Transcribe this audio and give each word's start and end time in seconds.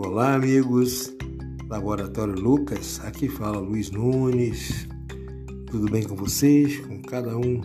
Olá, 0.00 0.36
amigos. 0.36 1.12
Laboratório 1.68 2.32
Lucas, 2.32 3.00
aqui 3.02 3.28
fala 3.28 3.58
Luiz 3.58 3.90
Nunes. 3.90 4.86
Tudo 5.66 5.90
bem 5.90 6.04
com 6.04 6.14
vocês? 6.14 6.78
Com 6.86 7.02
cada 7.02 7.36
um 7.36 7.60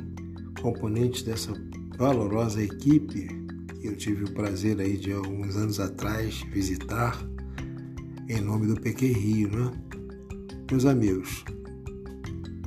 componente 0.60 1.24
dessa 1.24 1.54
valorosa 1.96 2.64
equipe 2.64 3.28
que 3.80 3.88
eu 3.88 3.96
tive 3.96 4.24
o 4.24 4.34
prazer 4.34 4.82
aí 4.82 4.98
de 4.98 5.14
alguns 5.14 5.56
anos 5.56 5.80
atrás 5.80 6.42
visitar 6.52 7.16
em 8.28 8.42
nome 8.42 8.66
do 8.66 8.82
PQ 8.82 9.06
Rio, 9.12 9.50
né? 9.56 9.72
Meus 10.72 10.86
amigos, 10.86 11.46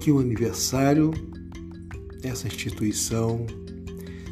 que 0.01 0.13
o 0.13 0.21
aniversário 0.21 1.11
dessa 2.23 2.47
instituição 2.47 3.45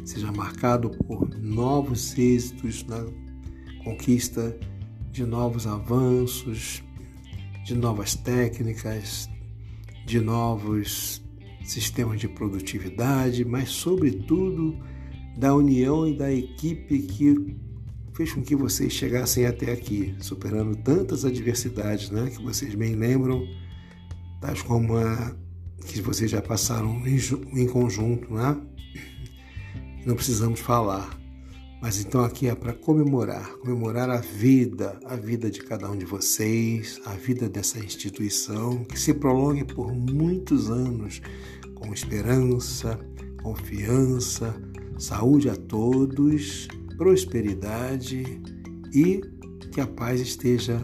seja 0.05 0.31
marcado 0.31 0.91
por 0.91 1.27
novos 1.37 2.17
êxitos 2.17 2.85
na 2.85 3.05
conquista 3.83 4.57
de 5.15 5.25
novos 5.25 5.65
avanços, 5.65 6.83
de 7.63 7.73
novas 7.73 8.15
técnicas, 8.15 9.29
de 10.05 10.19
novos 10.19 11.23
sistemas 11.63 12.19
de 12.19 12.27
produtividade, 12.27 13.45
mas, 13.45 13.69
sobretudo, 13.69 14.77
da 15.37 15.55
união 15.55 16.05
e 16.05 16.17
da 16.17 16.29
equipe 16.29 16.99
que 16.99 17.55
fez 18.13 18.33
com 18.33 18.41
que 18.41 18.57
vocês 18.57 18.91
chegassem 18.91 19.45
até 19.45 19.71
aqui, 19.71 20.13
superando 20.19 20.75
tantas 20.75 21.23
adversidades 21.23 22.09
né, 22.09 22.29
que 22.29 22.43
vocês 22.43 22.75
bem 22.75 22.93
lembram, 22.95 23.47
tais 24.41 24.61
como 24.61 24.97
a 24.97 25.33
que 25.87 26.01
vocês 26.01 26.29
já 26.29 26.41
passaram 26.41 27.01
em, 27.07 27.17
em 27.61 27.67
conjunto, 27.67 28.33
né? 28.33 28.59
Não 30.05 30.15
precisamos 30.15 30.59
falar. 30.59 31.24
Mas 31.81 31.99
então 31.99 32.23
aqui 32.23 32.47
é 32.47 32.55
para 32.55 32.73
comemorar, 32.73 33.47
comemorar 33.57 34.09
a 34.09 34.17
vida, 34.17 34.99
a 35.05 35.15
vida 35.15 35.51
de 35.51 35.61
cada 35.61 35.89
um 35.89 35.97
de 35.97 36.05
vocês, 36.05 36.99
a 37.05 37.11
vida 37.11 37.47
dessa 37.47 37.77
instituição, 37.79 38.83
que 38.85 38.99
se 38.99 39.13
prolongue 39.13 39.63
por 39.63 39.93
muitos 39.93 40.69
anos, 40.69 41.21
com 41.75 41.93
esperança, 41.93 42.99
confiança, 43.43 44.55
saúde 44.97 45.49
a 45.49 45.55
todos, 45.55 46.67
prosperidade 46.97 48.41
e 48.93 49.21
que 49.71 49.81
a 49.81 49.87
paz 49.87 50.21
esteja 50.21 50.79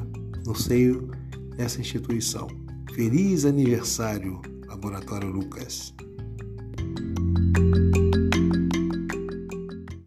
no 0.46 0.54
seio 0.54 1.10
dessa 1.56 1.80
instituição. 1.80 2.48
Feliz 2.94 3.46
aniversário, 3.46 4.42
Laboratório 4.68 5.30
Lucas! 5.30 5.94